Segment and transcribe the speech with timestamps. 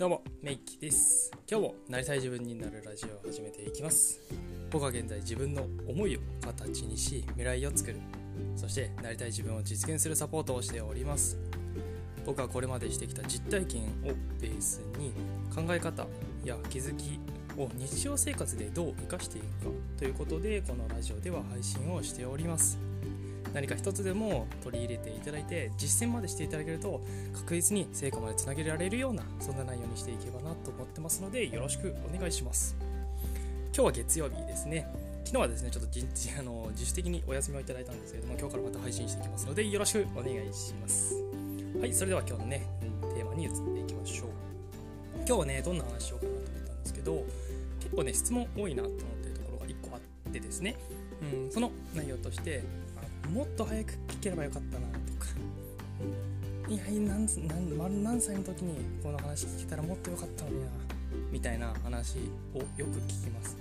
[0.00, 1.30] どうも、メイキです。
[1.46, 4.18] 今日もなりたい自分になるラジオを始めていきます。
[4.70, 7.98] 僕は現在自分の思いを形にし、未来を作る。
[8.56, 11.38] そして、なりたい自分を実現するサポートをしております。
[12.24, 13.86] 僕はこれまでしてきた実体験を
[14.40, 15.12] ベースに
[15.54, 16.06] 考え方
[16.46, 17.20] や気づき
[17.58, 19.50] を日常生活でどう生かしていくか
[19.98, 22.78] ということでこのラジオでは配信をしております
[23.52, 27.00] 何か一つでも取り入れていただいて実践までしていただけると
[27.34, 32.76] 確実に成果までつなげられるようなそんな内容にしていけばなと思ってますのでよろしくお願いします。
[33.72, 34.86] 今日は月曜日ですね。
[35.24, 35.88] 昨日はですねちょっと
[36.38, 41.14] あの自主的にお休みをいただいたんですけれども今日からまた配信していきますのでよろしくお願いします。
[41.80, 42.66] はいそれでは今日のね
[43.14, 44.28] テーマに移っていきましょう。
[45.18, 47.24] 今日はねどんな話しようかなと思ったんですけど
[47.80, 50.76] 結構ね質問多いなと思ってるところが1個あってですね、
[51.22, 52.64] うん、その内容として
[53.30, 55.26] もっと早く聞ければよかったなとか、
[56.68, 57.26] いや何
[57.78, 60.66] 何何歳の時にこの話聞けたらもっとよかったのにな
[61.30, 62.18] みたいな話
[62.54, 63.56] をよく聞きます。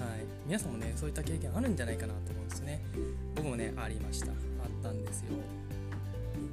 [0.00, 0.24] はい。
[0.46, 2.80] 皆さんもねそういった経験あるんじゃないかなと思うんですね。
[3.34, 4.28] 僕もねありました。
[4.28, 4.34] あっ
[4.82, 5.26] たんですよ。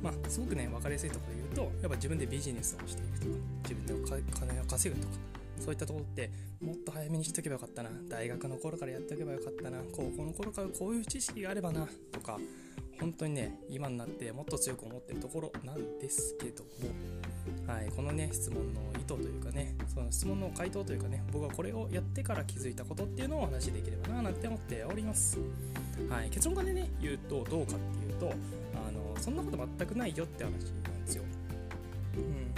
[0.02, 3.31] まあ、すごくね分かりやすいところで言うとやっぱ自分でビジネスをしていくとか
[3.63, 3.97] 自分でお
[4.38, 5.13] 金を稼ぐとか。
[5.64, 6.30] そういったところって
[6.61, 7.89] もっと早めにしとけばよかったな。
[8.09, 9.80] 大学の頃からやっておけばよかったな。
[9.92, 11.88] 高校の頃からこういう知識があればな。
[12.11, 12.38] とか
[13.00, 16.69] 本当にね今になってもっと強く思ってるところなんですけども、
[17.73, 25.39] はい、このね質問の意図というかねその質問の回答というかね僕はこれをやってから気づいたことっていうのをお話しできればななんて思っております、
[26.09, 28.31] はい、結論からね言うとどうかっていうと
[28.88, 31.23] あのそんなこと全くないよって話なんですよ。
[32.17, 32.53] うん。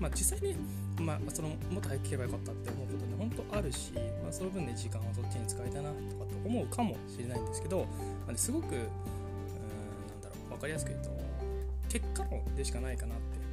[0.00, 0.56] まあ、実際ね、
[1.00, 3.92] まあ、そのもっと早く聞けばよかったって思うことね本当あるし、
[4.22, 7.86] まあ、その分ね時間をそっちに使いたいなとかと思うかもしれないんですけど、
[8.26, 8.86] まあ、すごくうんなん
[10.22, 11.10] だろう分かりやすく言うと
[11.88, 13.44] 結果論でしかないかなって。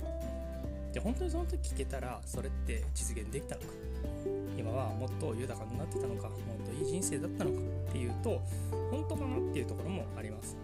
[0.94, 3.68] で本当にその時聞けたらそれって実現できたのか。
[4.58, 7.58] 今はもっと豊かになってたのかもっといい人生だったのか
[7.90, 8.42] っていうと
[8.92, 10.58] 本当かなっていうところもあります。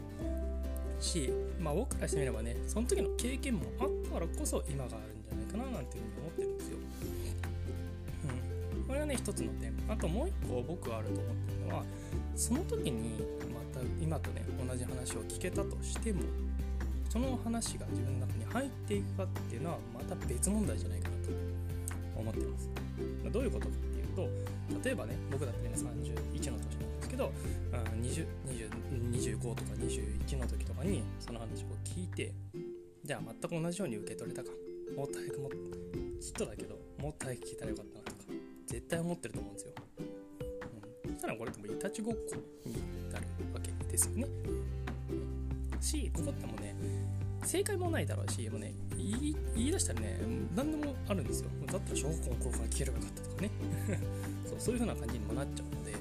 [0.99, 6.77] し、まあ、僕からしてみればねその時の経験もあったからこそ今があるんじゃないかななんていうふうに思ってるんですよ。
[8.77, 11.83] うん、これがね一つの点あともう一個僕があると思ってるのは
[12.35, 13.19] その時に
[13.53, 16.21] また今とね同じ話を聞けたとしても
[17.09, 21.31] その話が自分の中に入っていくかっていうのはまた別問題じゃないかなと
[22.19, 22.69] 思ってます。
[23.31, 25.93] どういうことかっていうと例えばね僕だって今31の
[26.35, 27.31] 年なんですけど
[28.01, 28.77] 20 20
[29.11, 32.33] 25とか21の時とかにその話を聞いて
[33.03, 34.49] じゃあ全く同じように受け取れたか
[34.95, 35.49] もっと早くも
[36.19, 38.17] きっとだけどもっと早く聞いたらよかったなとか
[38.65, 39.73] 絶対思ってると思うんですよ、
[41.05, 42.73] うん、そしたらこれってもいたちごっこに
[43.11, 44.27] なるわけですよね、
[45.73, 46.75] うん、しここってもね
[47.43, 50.19] 正解もないだろうしもうね言い出したらね
[50.55, 51.23] 何でもあるん。
[51.23, 53.51] ですよだったら小学校の頃から聞ければよかったとかね
[54.45, 55.97] そうそういう風な感じにもなっちゃうのでこ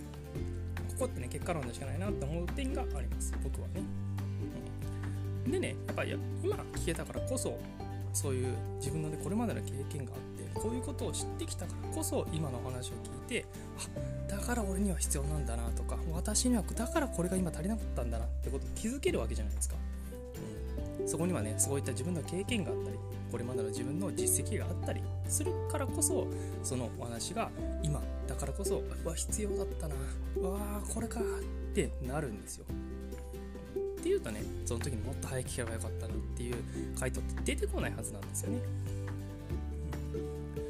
[1.01, 3.75] こってね結果論でしかないなって思う点があります僕はね、
[5.45, 7.59] うん、でねやっぱり今聞けたからこそ
[8.17, 10.19] そういう自分のねこれまでの経験があっ
[10.55, 13.45] てこういうことを知ってきたからこそ今の話を聞いて
[13.77, 19.77] あだから俺には必要なんだなとか私にはだからこれが今足りなかったんだなってことに気づけるわけじゃないですか、
[21.01, 22.97] うん、そこにはねそういった自分の経験があったり
[23.31, 26.27] これまでの自分の実績があったりするからこそ
[26.63, 27.51] そのお話が
[27.83, 29.95] 今だからこそうわ必要だったな
[30.37, 31.23] うわーこれかっ
[31.75, 32.65] てなるんですよ。
[34.07, 36.55] っていうとねその時にもっと早く聞けばよかったなっていう
[36.97, 38.61] 回答って出てこないはずなんですよね、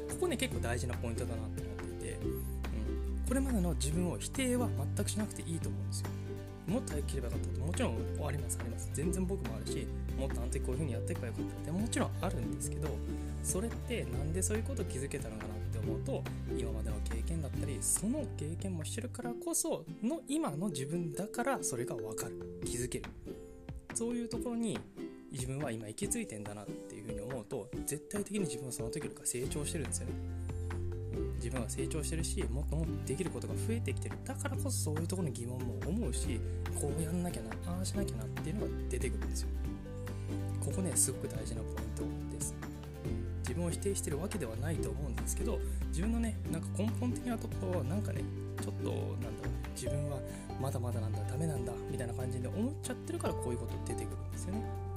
[0.09, 1.55] ここね結構大事なポイントだなと思っ
[1.99, 6.07] ていて、うん、これまでの自分を否定は全くしなくていいと思うんですよ。
[6.67, 8.89] もっと早く切ればよかったってもちろんありますあります。
[8.95, 9.87] 全然僕もあるし
[10.17, 12.89] もっとあの時こういう風にやっていけばよかったってもちろんあるんですけど
[13.43, 16.23] それってなんでそういうこと気づけたのかなっ思うと
[16.57, 22.61] 今までの経験だったりその経験もしてるからこその今の自分だからそれが分かる。
[22.65, 23.05] 気づける。
[23.93, 24.77] そういうところに
[25.31, 30.13] 自分は今行き着いてんだなっていう風に思うと絶対的に自分はその時よりか成長してるんですよね。
[31.37, 34.17] 自分は成長してるしもっともっとできることが増えてきてる。
[34.25, 36.39] だからこそそういうところに疑問も思うし
[36.79, 39.49] こうやんなきゃなああしなきゃなっていうのが出てくるんですよ。
[40.63, 42.66] ここねすごく大事なポイントです。
[43.41, 45.59] 自分を否定してるわけではないと思うんですけど
[45.89, 48.21] 自分のねなんか根本的なところはなんかね
[48.61, 50.17] ちょっとなんだろう自分は
[50.59, 54.87] まだまだなんだダメなんだみたいな感じで思っちゃってるからこういうこと出てくるんですよね。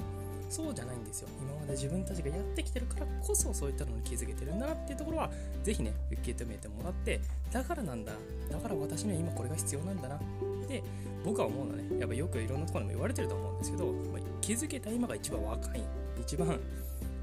[0.49, 1.29] そうじゃないんですよ。
[1.41, 5.31] 今まで自分たちがやってきてるからこそそういったのに気づけてるんだなっていうところは
[5.63, 7.21] 是非ね受け止めてもらって
[7.53, 8.13] だからなんだ
[8.51, 10.19] だから私には今これが必要なんだなっ
[10.67, 10.83] て
[11.25, 12.01] 僕は思うのはね。
[12.01, 15.83] やっぱよくいろんなところでも言われてると思うんですけど、まあ、気づけた今が一番若い
[16.21, 16.59] 一番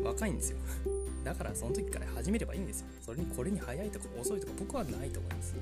[0.03, 0.57] 若いんですよ。
[1.23, 2.87] だからその時から始めればいいんですよ。
[3.01, 5.55] それにこれに早いとか遅いとか僕はないと思います。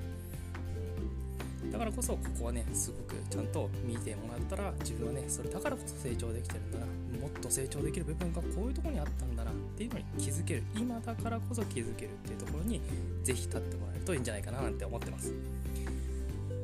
[1.72, 6.86] だからこそここはねすごくちゃんと見てもらったら自分はねそれだからこそ成長できてるんだな。
[7.20, 10.64] もっと成長できる部分がこういうとこにあったんだなっていうのに気づける。
[10.76, 12.82] 今だからこそ気づけるっていうところに
[13.24, 15.34] ぜひ立ってもらえるといいんじゃないかななんて思ってます。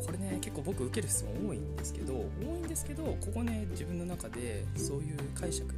[0.05, 5.73] これね結構僕受ける質問多いんですけど多いんですけどここね自分の中でそういう解釈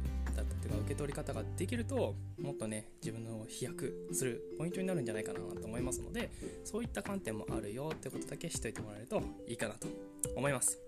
[0.64, 6.30] ったりとか受け取り方ができるともっとね自分の飛躍するポイントになるんじゃないかなと思いますので
[6.64, 9.86] そういった観点もあるよってことだけしといてもらえるといいかなと
[10.36, 10.78] 思います。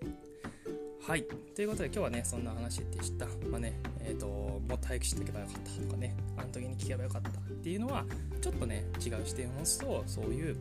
[1.07, 1.23] はい。
[1.55, 3.27] ということで今日はねそんな話でした。
[3.49, 7.33] まあねえっ、ー、ともっと早く知っておけばよかったとかねあの時に聞けばよかったっ
[7.63, 8.03] ていうのは
[8.41, 10.57] ちょっとね違う視点を持つとそういう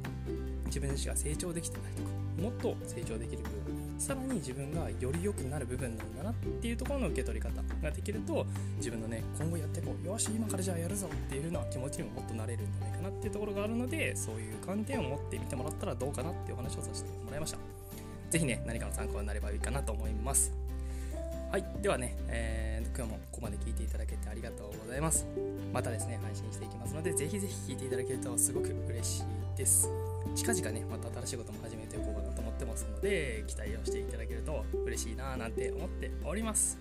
[0.66, 2.08] 自分自身が成長できてたりとか
[2.40, 7.50] もっと成長できる部分さらに自分がより良くなる部分なんだなっていうところの受け取り方
[7.82, 8.46] ができると
[8.76, 17.75] 自分のね今後やっていこうよし今からじゃあやるぞっていうような気持ちにももっとなれるんじゃないかなっていうところがあるのでそういう観点を持ってみてもらったらどうかなっていうお話をさせてもらいました。
[18.30, 20.52] 是非ね何かの参考になればいいかなと思います。
[21.50, 25.26] はいではね、えー、今日もここまで聞いていただけてありがとうございます。
[25.72, 29.88] またですね配信していきますのでぜひぜひ聞いていただけるとすごく嬉しいです。
[30.34, 36.78] 近々ねまた新しいことも始めていこうかなと思ってますので期待をしていただけると嬉しいななんて思っております。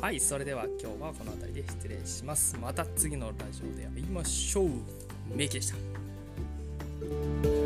[0.00, 2.56] はいそれでは今日はこの辺りで失礼します。
[2.60, 4.68] また次のラジオで会いましょう。
[5.34, 7.65] メイキでした。